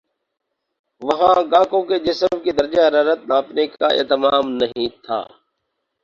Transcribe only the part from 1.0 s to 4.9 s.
وہاں گاہکوں کے جسم کے درجہ حرارت ناپنے کا اہتمام نہیں